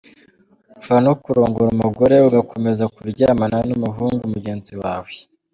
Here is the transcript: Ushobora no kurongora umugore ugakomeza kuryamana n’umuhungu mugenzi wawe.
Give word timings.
Ushobora 0.79 1.03
no 1.07 1.13
kurongora 1.23 1.69
umugore 1.75 2.15
ugakomeza 2.27 2.83
kuryamana 2.95 3.57
n’umuhungu 3.69 4.21
mugenzi 4.33 4.73
wawe. 4.81 5.11